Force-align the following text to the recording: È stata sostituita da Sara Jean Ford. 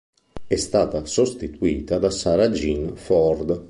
È 0.47 0.55
stata 0.55 1.05
sostituita 1.05 1.99
da 1.99 2.09
Sara 2.09 2.49
Jean 2.49 2.95
Ford. 2.95 3.59